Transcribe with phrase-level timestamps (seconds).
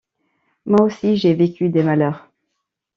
[0.65, 2.27] Moi aussi, j’ai vécu des malheurs.